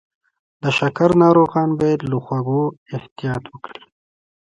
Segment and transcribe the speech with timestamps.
[0.61, 2.63] د شکر ناروغان باید له خوږو
[2.95, 3.83] احتیاط وکړي.